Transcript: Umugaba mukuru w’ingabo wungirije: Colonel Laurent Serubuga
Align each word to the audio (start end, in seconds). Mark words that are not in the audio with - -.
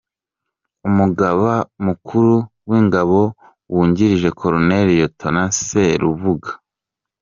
Umugaba 0.87 1.53
mukuru 1.85 2.35
w’ingabo 2.69 3.19
wungirije: 3.73 4.29
Colonel 4.39 4.87
Laurent 4.99 5.49
Serubuga 5.65 6.49